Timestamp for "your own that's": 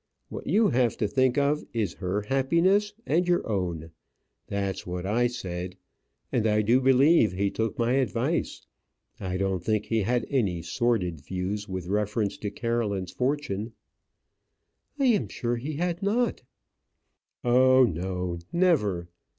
3.27-4.87